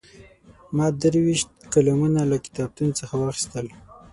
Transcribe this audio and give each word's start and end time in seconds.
ما 0.75 0.87
درې 1.01 1.19
ویشت 1.25 1.49
قلمونه 1.73 2.21
له 2.31 2.37
کتابتون 2.45 2.89
څخه 2.99 3.13
واخیستل. 3.17 3.67